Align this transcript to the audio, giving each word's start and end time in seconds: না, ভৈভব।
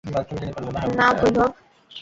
না, 0.97 1.07
ভৈভব। 1.13 1.49